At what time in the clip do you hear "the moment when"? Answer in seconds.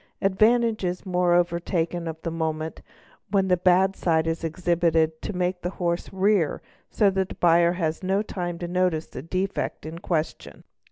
2.23-3.49